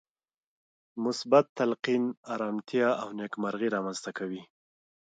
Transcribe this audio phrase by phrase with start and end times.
[1.03, 2.03] مثبت تلقين
[2.33, 4.41] ارامتيا او نېکمرغي رامنځته کوي.